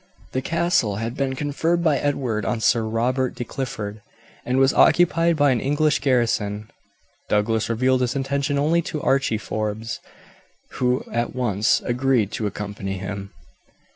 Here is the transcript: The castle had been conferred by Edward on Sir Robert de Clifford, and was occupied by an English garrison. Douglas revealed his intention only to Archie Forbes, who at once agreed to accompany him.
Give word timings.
The 0.31 0.41
castle 0.41 0.95
had 0.95 1.15
been 1.15 1.35
conferred 1.35 1.83
by 1.83 1.99
Edward 1.99 2.43
on 2.43 2.59
Sir 2.59 2.85
Robert 2.85 3.35
de 3.35 3.43
Clifford, 3.43 4.01
and 4.43 4.57
was 4.57 4.73
occupied 4.73 5.35
by 5.37 5.51
an 5.51 5.59
English 5.61 5.99
garrison. 5.99 6.71
Douglas 7.29 7.69
revealed 7.69 8.01
his 8.01 8.15
intention 8.15 8.57
only 8.57 8.81
to 8.81 8.99
Archie 9.03 9.37
Forbes, 9.37 9.99
who 10.71 11.03
at 11.11 11.35
once 11.35 11.81
agreed 11.85 12.31
to 12.31 12.47
accompany 12.47 12.97
him. 12.97 13.31